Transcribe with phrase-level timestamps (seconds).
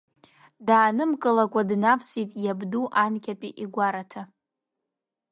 [0.67, 4.21] Даанымгылакәа днавсит иабду анкьатәи игәараҭа.